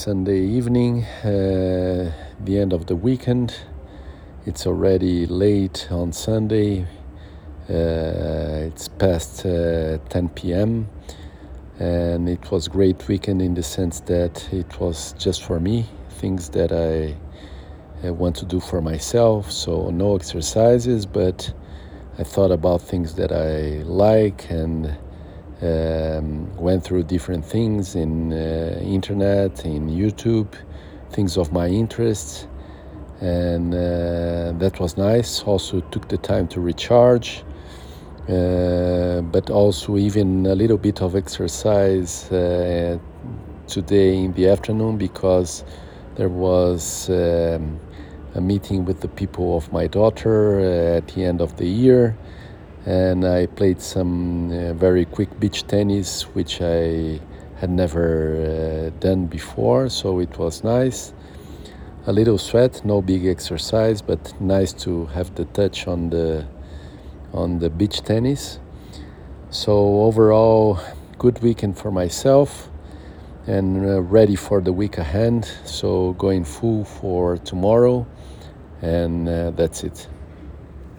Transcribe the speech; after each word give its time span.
Sunday 0.00 0.40
evening, 0.40 1.04
uh, 1.04 2.10
the 2.42 2.58
end 2.58 2.72
of 2.72 2.86
the 2.86 2.96
weekend. 2.96 3.54
It's 4.46 4.66
already 4.66 5.26
late 5.26 5.88
on 5.90 6.14
Sunday. 6.14 6.86
Uh, 7.68 8.64
it's 8.64 8.88
past 8.88 9.44
uh, 9.44 9.98
10 10.08 10.30
p.m. 10.30 10.88
and 11.78 12.30
it 12.30 12.50
was 12.50 12.66
great 12.66 13.06
weekend 13.08 13.42
in 13.42 13.52
the 13.52 13.62
sense 13.62 14.00
that 14.00 14.50
it 14.54 14.80
was 14.80 15.12
just 15.18 15.44
for 15.44 15.60
me, 15.60 15.84
things 16.12 16.48
that 16.48 16.72
I 16.72 18.08
uh, 18.08 18.14
want 18.14 18.36
to 18.36 18.46
do 18.46 18.58
for 18.58 18.80
myself. 18.80 19.52
So 19.52 19.90
no 19.90 20.16
exercises, 20.16 21.04
but 21.04 21.52
I 22.18 22.22
thought 22.22 22.52
about 22.52 22.80
things 22.80 23.16
that 23.16 23.32
I 23.32 23.82
like 23.82 24.50
and 24.50 24.96
um, 25.62 26.54
went 26.56 26.84
through 26.84 27.04
different 27.04 27.44
things 27.44 27.94
in 27.94 28.32
uh, 28.32 28.80
internet, 28.82 29.64
in 29.64 29.88
YouTube, 29.88 30.54
things 31.10 31.36
of 31.36 31.52
my 31.52 31.68
interests, 31.68 32.46
and 33.20 33.74
uh, 33.74 34.52
that 34.58 34.78
was 34.80 34.96
nice. 34.96 35.42
Also 35.42 35.80
took 35.92 36.08
the 36.08 36.16
time 36.16 36.48
to 36.48 36.60
recharge, 36.60 37.44
uh, 38.28 39.20
but 39.20 39.50
also 39.50 39.96
even 39.96 40.46
a 40.46 40.54
little 40.54 40.78
bit 40.78 41.02
of 41.02 41.14
exercise 41.14 42.30
uh, 42.32 42.98
today 43.66 44.16
in 44.16 44.32
the 44.32 44.48
afternoon 44.48 44.96
because 44.96 45.64
there 46.16 46.28
was 46.28 47.10
um, 47.10 47.78
a 48.34 48.40
meeting 48.40 48.84
with 48.84 49.00
the 49.00 49.08
people 49.08 49.56
of 49.56 49.72
my 49.72 49.86
daughter 49.86 50.60
uh, 50.60 50.96
at 50.96 51.08
the 51.08 51.24
end 51.24 51.40
of 51.40 51.56
the 51.56 51.66
year 51.66 52.16
and 52.86 53.24
I 53.24 53.46
played 53.46 53.80
some 53.80 54.50
uh, 54.50 54.72
very 54.72 55.04
quick 55.04 55.38
beach 55.38 55.66
tennis, 55.66 56.22
which 56.34 56.60
I 56.62 57.20
had 57.56 57.70
never 57.70 58.90
uh, 58.90 59.00
done 59.00 59.26
before, 59.26 59.88
so 59.90 60.18
it 60.20 60.38
was 60.38 60.64
nice. 60.64 61.12
A 62.06 62.12
little 62.12 62.38
sweat, 62.38 62.82
no 62.84 63.02
big 63.02 63.26
exercise, 63.26 64.00
but 64.00 64.40
nice 64.40 64.72
to 64.84 65.06
have 65.06 65.34
the 65.34 65.44
touch 65.44 65.86
on 65.86 66.08
the 66.08 66.46
on 67.34 67.58
the 67.58 67.68
beach 67.68 68.02
tennis. 68.02 68.58
So 69.50 70.02
overall, 70.02 70.80
good 71.18 71.42
weekend 71.42 71.76
for 71.76 71.90
myself, 71.90 72.70
and 73.46 73.84
uh, 73.84 74.00
ready 74.00 74.36
for 74.36 74.62
the 74.62 74.72
week 74.72 74.96
ahead. 74.96 75.44
So 75.64 76.14
going 76.14 76.44
full 76.44 76.84
for 76.84 77.36
tomorrow, 77.36 78.06
and 78.80 79.28
uh, 79.28 79.50
that's 79.50 79.84
it. 79.84 80.08